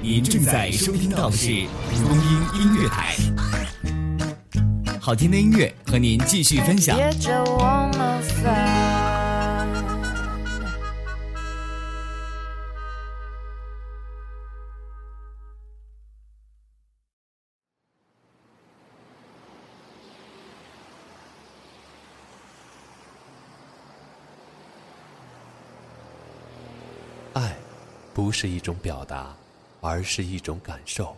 [0.00, 3.14] 您正在收听到的是蒲公英音乐台，
[5.00, 6.96] 好听的音乐和您继续分享。
[27.34, 27.56] 爱，
[28.14, 29.36] 不是一种表达。
[29.80, 31.16] 而是一种感受。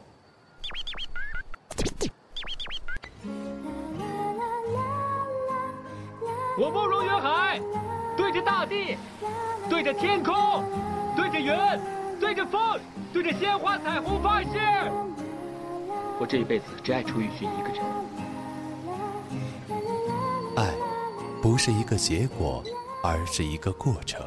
[6.59, 7.61] 我慕容云海，
[8.17, 8.99] 对着大地，
[9.69, 10.35] 对着天空，
[11.17, 11.55] 对着云，
[12.21, 12.79] 对着风，
[13.13, 14.49] 对着鲜花彩虹发誓。
[16.19, 17.83] 我这一辈子只爱楚雨荨一个人。
[20.57, 20.75] 爱，
[21.41, 22.63] 不是一个结果，
[23.03, 24.21] 而是一个过程。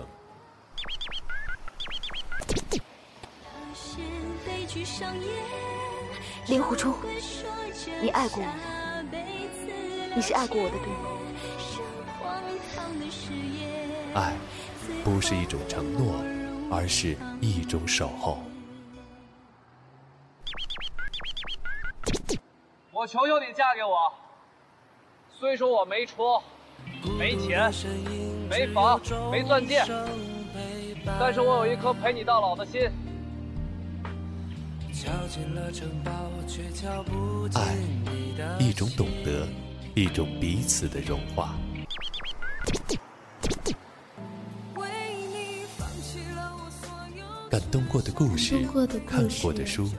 [6.48, 6.95] 令狐冲，
[8.02, 8.48] 你爱过我，
[10.16, 11.10] 你是爱过我的，对吗？
[14.16, 14.34] 爱，
[15.04, 16.16] 不是一种承诺，
[16.71, 18.40] 而是一种守候。
[22.91, 24.12] 我求求你嫁给我，
[25.32, 26.41] 虽说我没车、
[27.18, 27.71] 没钱、
[28.49, 28.99] 没房、
[29.32, 29.84] 没钻戒，
[31.20, 32.91] 但是我有一颗陪你到老的心。
[37.56, 37.76] 爱，
[38.60, 39.48] 一种懂得，
[39.96, 41.56] 一种彼此的融化。
[47.50, 48.66] 感动过的故事，
[49.06, 49.90] 看过的书，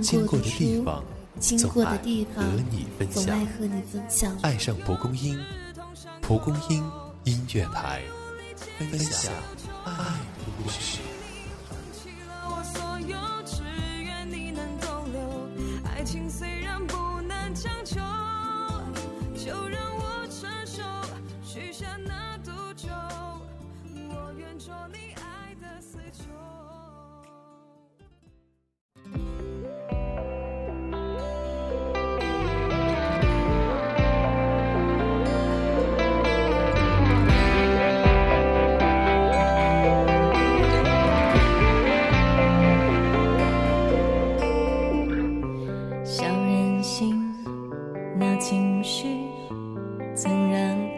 [0.00, 1.04] 经过的地方，
[1.40, 1.70] 总
[3.26, 4.36] 爱和你分享。
[4.42, 5.38] 爱上蒲公英，
[6.20, 6.84] 蒲公英
[7.24, 8.02] 音乐台，
[8.78, 9.32] 分享
[9.84, 10.98] 爱的故事。
[46.02, 47.32] 小任性，
[48.18, 49.28] 闹情绪，
[50.14, 50.89] 怎让？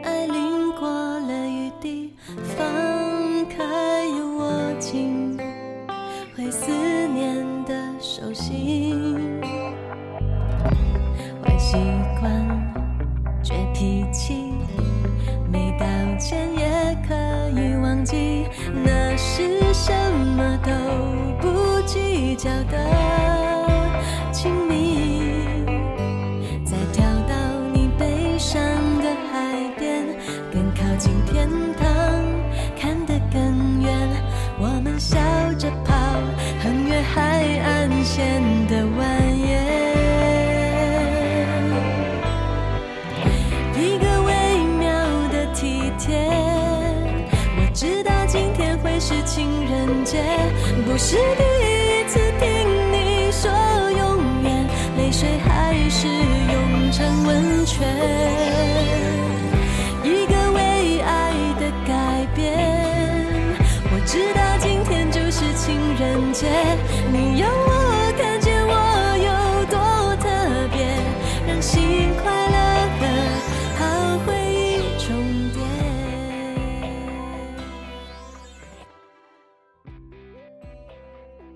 [50.84, 52.47] 不是第一次听
[52.93, 53.50] 你说
[53.97, 54.67] 永远，
[54.99, 58.42] 泪水还是涌成温泉。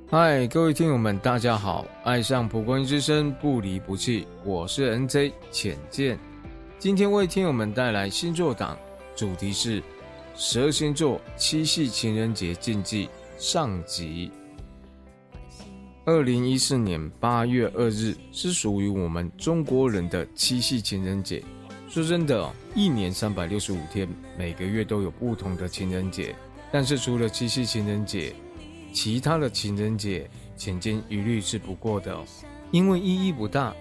[0.08, 1.84] 嗨，各位听友们，大家好！
[2.04, 6.16] 爱上蒲公英之声，不离不弃，我是 NJ 浅见。
[6.78, 8.78] 今天为听友们带来星座档，
[9.16, 9.82] 主题是
[10.36, 14.30] 十二星座七夕情人节禁忌上集。
[16.04, 21.42] 二零一四年八月二日是属于我们中国人的七夕情人节。
[21.88, 24.08] 说真的，一年三百六十五天，
[24.38, 26.32] 每个月都有不同的情人节，
[26.70, 28.32] 但是除了七夕情人节。
[28.96, 30.26] 其他的情人节，
[30.56, 32.18] 浅见一律是不过的，
[32.70, 33.76] 因为意义不大。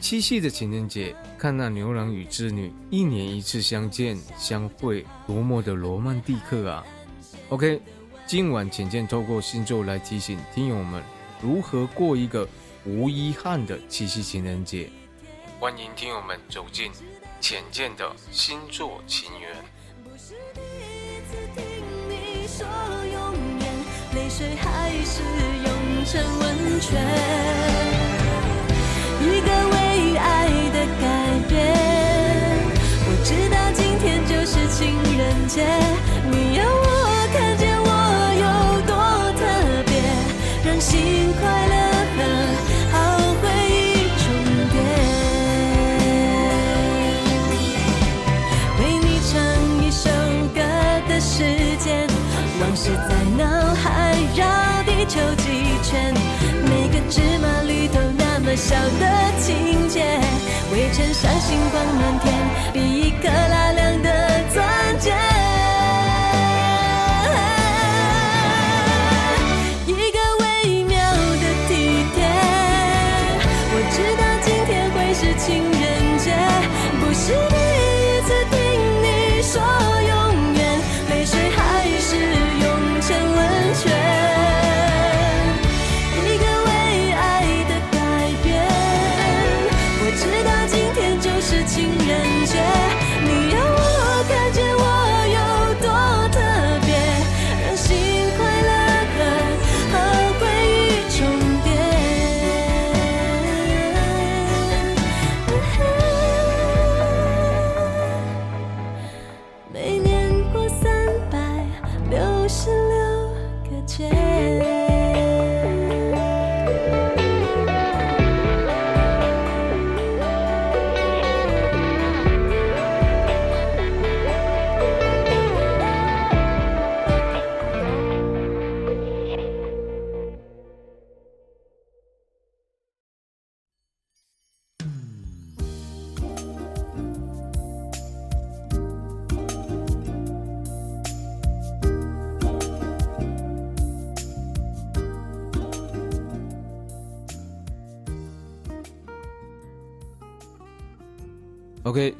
[0.00, 6.84] 七夕的情人节，看那牛郎与织女一年一次相见相会，多么的罗曼蒂克啊
[7.50, 7.80] ！OK，
[8.26, 11.00] 今晚浅见透过星座来提醒听友们
[11.40, 12.48] 如何过一个
[12.84, 14.90] 无遗憾的七夕情人节。
[15.60, 16.90] 欢迎听友们走进
[17.40, 19.54] 浅见的星座情缘。
[20.02, 21.64] 不是第一次听
[22.08, 22.66] 你说
[24.36, 25.22] 水还是
[25.64, 27.00] 涌成温泉。
[29.18, 29.74] 一个为
[30.18, 30.28] 爱
[30.74, 31.04] 的改
[31.48, 31.56] 变，
[33.08, 35.64] 我知道今天就是情人节，
[36.30, 36.65] 你要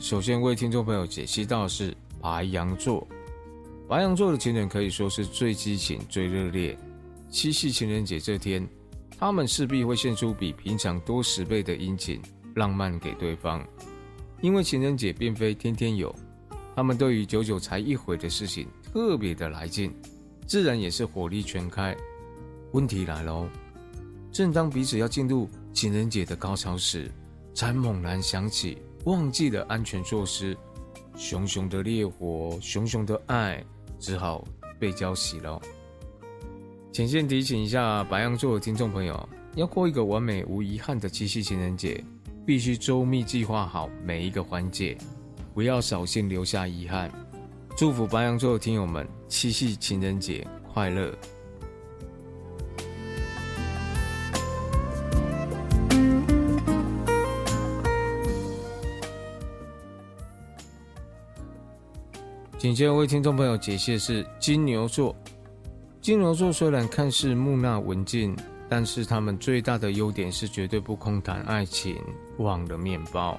[0.07, 3.05] 首先为听众朋友解析到的是白羊座。
[3.89, 6.79] 白羊座的情人可以说是最激情、最热烈。
[7.29, 8.65] 七夕情人节这天，
[9.19, 12.23] 他们势必会献出比平常多十倍的殷勤、
[12.55, 13.67] 浪漫给对方。
[14.41, 16.15] 因为情人节并非天天有，
[16.77, 19.93] 他们对于久久才一回的事情特别的来劲，
[20.47, 21.97] 自然也是火力全开。
[22.71, 23.49] 问题来喽，
[24.31, 27.11] 正当彼此要进入情人节的高潮时，
[27.53, 28.79] 才猛然想起。
[29.07, 30.57] 忘记了安全措施，
[31.17, 33.65] 熊熊的烈火，熊熊的爱，
[34.01, 34.45] 只好
[34.81, 35.61] 被浇熄了。
[36.93, 42.03] 前线提醒一下白羊座的听众朋友，要过一个完美无遗憾的七夕情人节，
[42.45, 44.99] 必须周密计划好每一个环节，
[45.55, 47.09] 不要扫兴留下遗憾。
[47.77, 51.17] 祝福白羊座的听友们七夕情人节快乐！
[62.67, 65.15] 紧接着为听众朋友解析的是金牛座。
[66.01, 68.35] 金牛座虽然看似木讷文静，
[68.69, 71.97] 但是他们最大的优点是绝对不空谈爱情，
[72.39, 73.39] 忘了面包。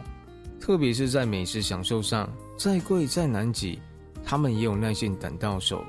[0.62, 3.82] 特别是在美食享受上，再贵再难挤，
[4.24, 5.84] 他们也有耐心等到手。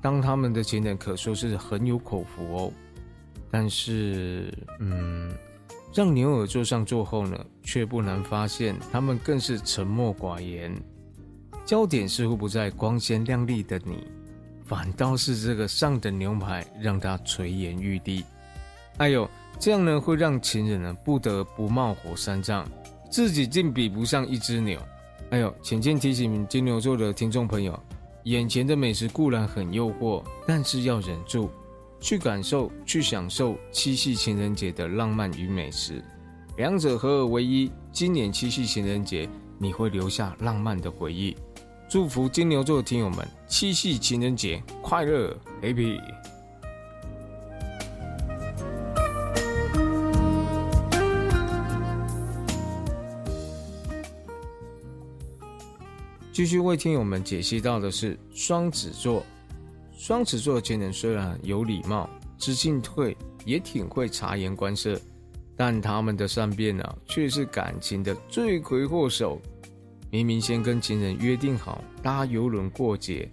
[0.00, 2.72] 当他们的情人可说是很有口福哦。
[3.48, 5.32] 但是，嗯，
[5.94, 10.74] 让牛耳座上座后呢，却不难发现他们更是沉默寡言。
[11.64, 14.06] 焦点似乎不在光鲜亮丽的你，
[14.64, 18.24] 反倒是这个上等牛排让他垂涎欲滴。
[18.98, 19.28] 哎呦，
[19.58, 22.68] 这样呢会让情人呢不得不冒火三丈，
[23.10, 24.78] 自己竟比不上一只牛。
[25.30, 27.78] 哎呦，浅见提醒金牛座的听众朋友，
[28.24, 31.48] 眼前的美食固然很诱惑，但是要忍住，
[32.00, 36.04] 去感受、去享受七夕情人节的浪漫与美食，
[36.56, 37.70] 两者合而为一。
[37.92, 39.28] 今年七夕情人节，
[39.58, 41.36] 你会留下浪漫的回忆。
[41.92, 46.00] 祝福金牛座的听友们七夕情人节快乐，Happy！
[56.32, 59.22] 继续为听友们解析到的是双子座。
[59.94, 62.08] 双子座的情人虽然有礼貌、
[62.38, 64.98] 知进退，也挺会察言观色，
[65.54, 69.38] 但他们的善变啊，却是感情的罪魁祸首。
[70.12, 73.26] 明明先跟情人约定好搭游轮过节，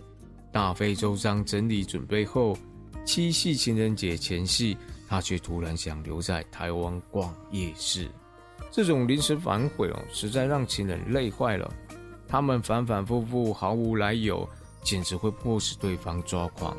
[0.50, 2.58] 大费周章整理准备后，
[3.06, 8.10] 七夕情人节前夕，他却突然想留在台湾逛夜市。
[8.72, 11.70] 这种临时反悔哦，实在让情人累坏了。
[12.30, 14.48] 他们反反复复毫无来由，
[14.82, 16.78] 简直会迫使对方抓狂。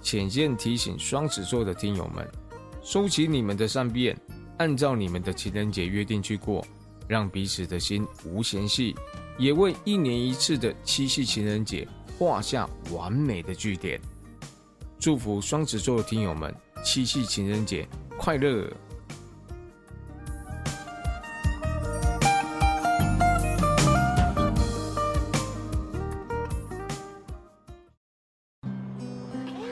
[0.00, 2.26] 浅见提醒双子座的听友们，
[2.82, 4.18] 收起你们的善变，
[4.56, 6.66] 按照你们的情人节约定去过，
[7.06, 8.94] 让彼此的心无嫌隙，
[9.38, 11.86] 也为一年一次的七夕情人节
[12.18, 14.00] 画下完美的句点。
[14.98, 18.72] 祝福双子座的听友们，七夕情人节快乐！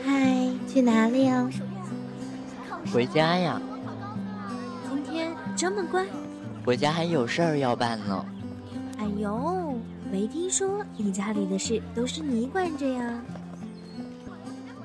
[0.04, 1.50] 嗨去哪里哦？
[2.92, 3.60] 回家呀。
[4.90, 6.06] 今天这么乖？
[6.64, 8.24] 回家还有事儿要办呢。
[8.98, 9.74] 哎呦，
[10.10, 13.22] 没听说你家里的事都是你管着呀？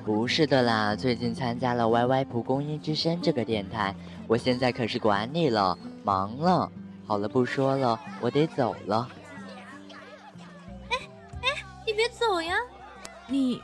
[0.04, 3.94] 不是的啦，最近参加了 YY 蒲公英之声这个电台，
[4.26, 6.70] 我现在可是管理了，忙了。
[7.06, 9.08] 好了，不说了，我得走了。
[10.90, 10.96] 哎
[11.42, 11.48] 哎，
[11.86, 12.56] 你别走呀！
[13.26, 13.62] 你，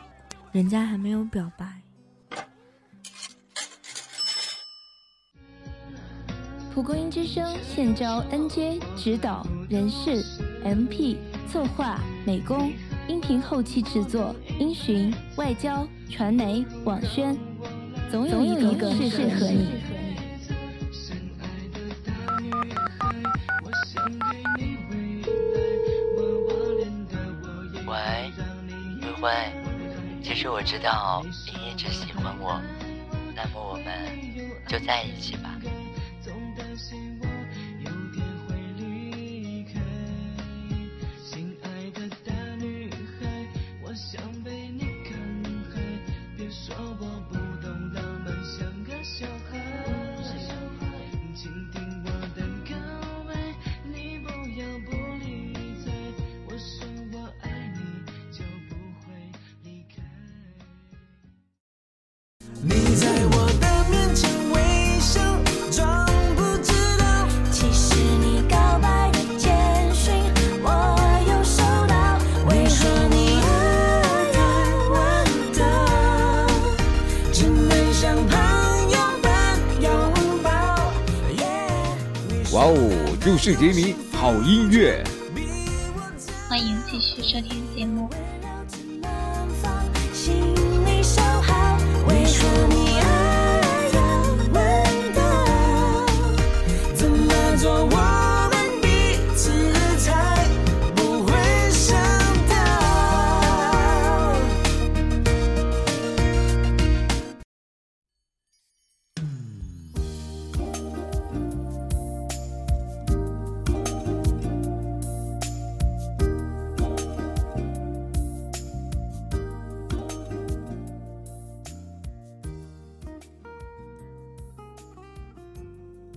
[0.52, 1.66] 人家还没有表白。
[6.74, 10.24] 蒲公英之声现招 NJ 指导、人事、
[10.64, 11.16] MP
[11.48, 12.72] 策划、美工、
[13.06, 17.38] 音频后期制作、音讯、外交、传媒、网宣，
[18.10, 19.68] 总有一个适合你。
[27.86, 28.32] 喂，
[29.00, 29.30] 慧慧，
[30.24, 32.60] 其实我知道你一直喜欢我，
[33.32, 33.86] 那么我们
[34.66, 35.53] 就在一起吧。
[44.44, 44.83] Bienvenido.
[83.36, 85.02] 是给你好音乐，
[86.48, 88.08] 欢迎继续收听节目。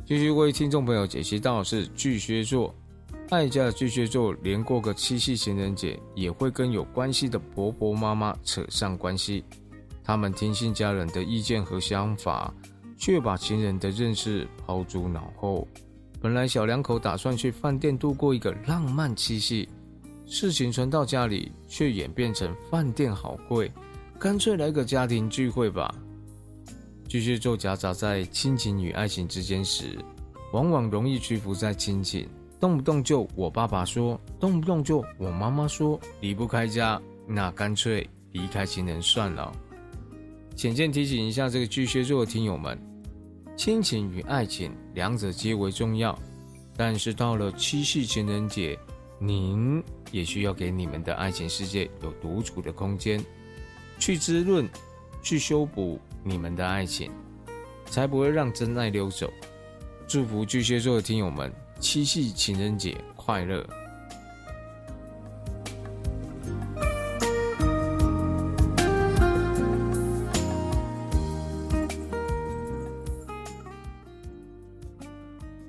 [0.08, 2.74] 继续为听众朋友解析到是巨蟹座，
[3.30, 9.44] 爱家的巨蟹座连过个七夕情人节也会跟有关系的婆婆妈妈扯上关系。
[10.06, 12.54] 他们听信家人的意见和想法，
[12.98, 15.68] 却把情人的认识抛诸脑后。
[16.22, 19.68] 本来小两口打算去饭店度过一个浪漫七夕，
[20.26, 23.70] 事情传到家里却演变成饭店好贵，
[24.18, 25.94] 干脆来个家庭聚会吧。
[27.08, 29.98] 巨蟹座夹杂在亲情与爱情之间时，
[30.52, 32.28] 往往容易屈服在亲情，
[32.60, 39.56] 动不动就我爸爸说，动不动就我妈妈说，离不开家，那干脆离开情人算了。
[40.54, 42.78] 浅见提醒一下这个巨蟹座的听友们，
[43.56, 46.18] 亲情与爱情两者皆为重要，
[46.76, 48.78] 但是到了七夕情人节，
[49.18, 53.24] 您也需要给你们的爱情世界有独处的空间，
[53.98, 54.68] 去滋润，
[55.22, 55.98] 去修补。
[56.28, 57.10] 你们的爱情，
[57.86, 59.32] 才不会让真爱溜走。
[60.06, 63.66] 祝福巨蟹座的听友们，七夕情人节快乐！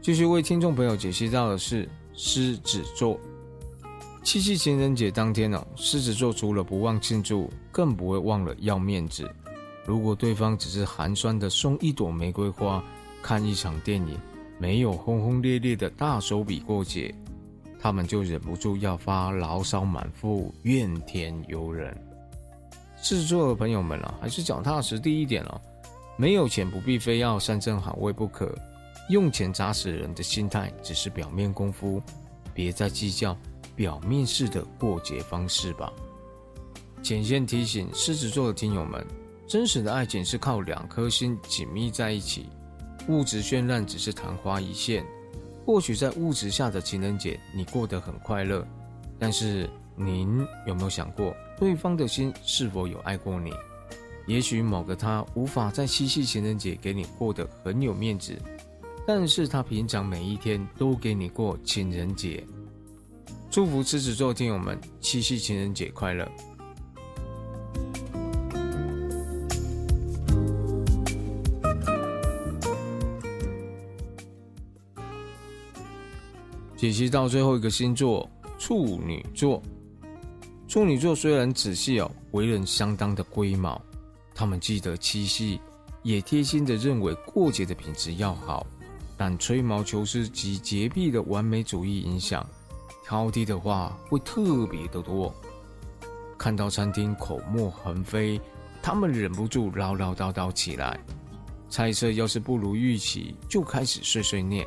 [0.03, 3.21] 继续为听众朋友解析到的是狮子座。
[4.25, 9.31] 七夕情人节当天呢，狮子座除了不忘庆祝，更不会忘了要面子。
[9.89, 12.85] 如果对方只是寒酸的送一朵玫瑰花、
[13.23, 14.21] 看一场电影，
[14.59, 17.15] 没有轰轰烈烈的大手笔过节，
[17.81, 21.97] 他们就忍不住要发牢骚满腹、怨天尤人。
[23.03, 25.59] 制作的朋友们啊，还是脚踏实地一点哦。
[26.19, 28.55] 没有钱不必非要山珍海味不可，
[29.09, 32.03] 用钱砸死人的心态只是表面功夫，
[32.53, 33.35] 别再计较
[33.75, 35.91] 表面式的过节方式吧。
[37.03, 39.03] 浅线提醒狮子座的听友们。
[39.49, 42.51] 真实的爱情是靠两颗心紧密在一起，
[43.09, 45.03] 物质绚烂只是昙花一现。
[45.65, 48.67] 或许在物质下的情人节，你过得很快乐，
[49.19, 53.51] 但是您有没有想过，对方的心是否有爱过你？
[54.27, 58.37] 也许某个他无法在七夕情人节给你过得很有面子，
[59.07, 62.47] 但是他平常每一天都给你过情人节。
[63.51, 66.31] 祝福狮子座听友们七夕情人节快乐！
[76.79, 79.61] 解析到最后一个星座处女座。
[80.69, 83.83] 处女座虽然仔细哦，为人相当的龟毛。
[84.33, 85.61] 他们记得七夕，
[86.05, 88.65] 也贴心的认为过节的品质要好，
[89.17, 92.49] 但吹毛求疵及洁癖的完美主义影响，
[93.05, 95.35] 挑剔的话会特别的多。
[96.39, 98.41] 看到餐厅口沫横飞，
[98.81, 100.97] 他们忍不住唠唠叨叨起来。
[101.69, 104.65] 菜色要是不如预期，就开始碎碎念。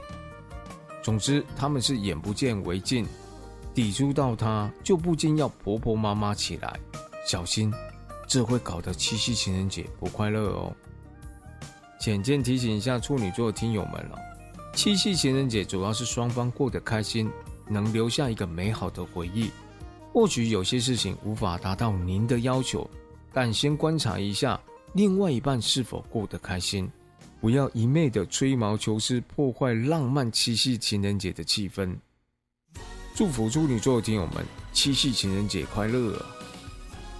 [1.01, 3.05] 总之，他们是眼不见为净，
[3.73, 6.79] 抵触到他就不禁要婆婆妈妈起来，
[7.27, 7.73] 小心。
[8.27, 10.73] 这会搞得七夕情人节不快乐哦。
[11.99, 14.17] 浅见提醒一下处女座的听友们了，
[14.73, 17.29] 七夕情人节主要是双方过得开心，
[17.67, 19.51] 能留下一个美好的回忆。
[20.13, 22.89] 或许有些事情无法达到您的要求，
[23.33, 24.57] 但先观察一下
[24.93, 26.89] 另外一半是否过得开心，
[27.41, 31.97] 不要一昧的吹毛求疵，破坏浪漫七夕情人节的气氛。
[33.15, 36.23] 祝福处女座的听友们七夕情人节快乐！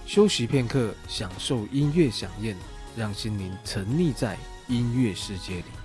[0.06, 2.56] 休息片刻，享受音乐响宴，
[2.96, 4.38] 让心灵沉溺在
[4.68, 5.81] 音乐世界里。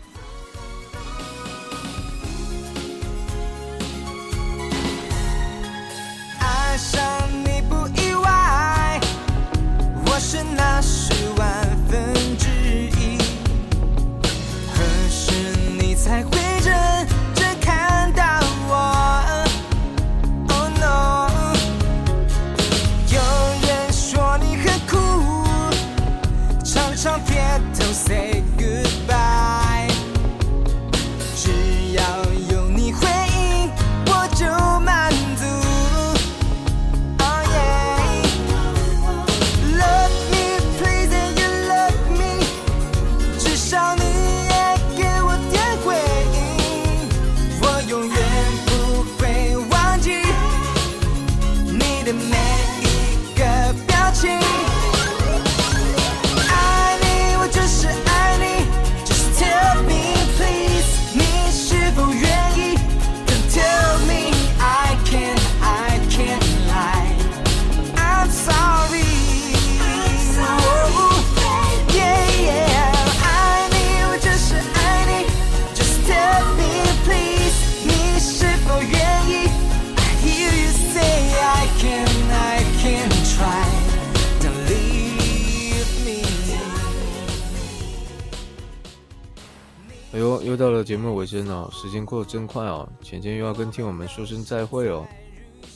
[90.57, 92.89] 到了节目尾声了，时间过得真快哦。
[93.01, 95.05] 浅见又要跟听友们说声再会哦。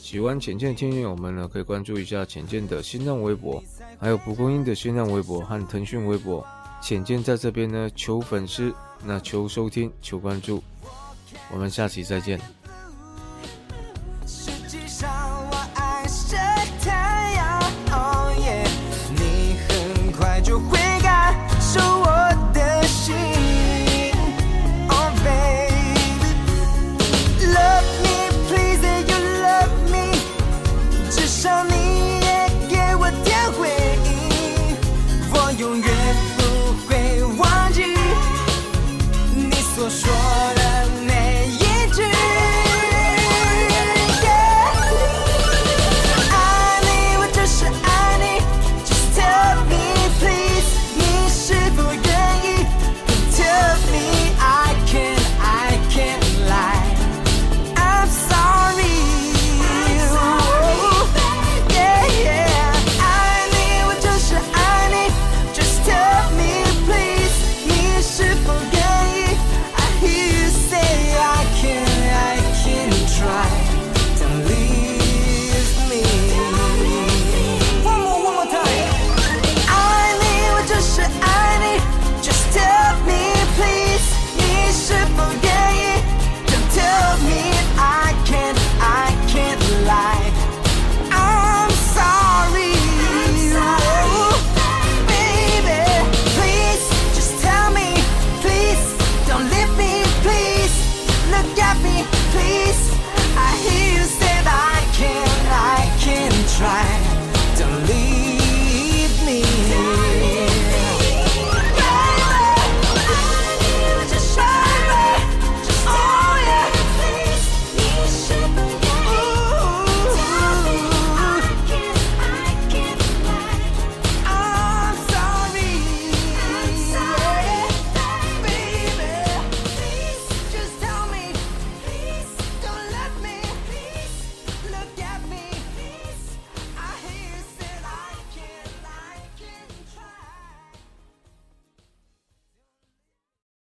[0.02, 3.64] 喜欢浅见听友们呢，可以关注一下浅见的新浪微博，
[4.00, 6.46] 还有蒲公英的新浪微博和腾讯微博。
[6.82, 8.74] 浅见在这边呢，求粉丝，
[9.06, 10.62] 那求收听，求关注。
[11.54, 12.61] 我们下期再见。